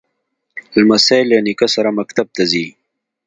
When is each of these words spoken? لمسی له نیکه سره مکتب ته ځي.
لمسی 0.75 1.21
له 1.29 1.37
نیکه 1.45 1.67
سره 1.75 1.89
مکتب 1.99 2.27
ته 2.35 2.43
ځي. 2.51 2.65